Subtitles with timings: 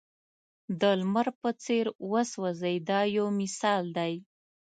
[0.79, 4.13] د لمر په څېر وسوځئ دا یو مثال دی.